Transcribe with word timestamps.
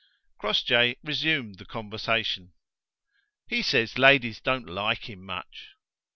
Crossjay 0.39 0.95
resumed 1.03 1.59
the 1.59 1.63
conversation. 1.65 2.53
"He 3.47 3.61
says 3.61 3.99
ladies 3.99 4.39
don't 4.41 4.65
like 4.67 5.07
him 5.07 5.23
much." 5.23 5.75